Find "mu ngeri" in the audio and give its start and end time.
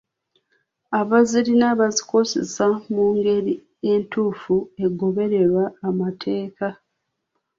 2.93-3.53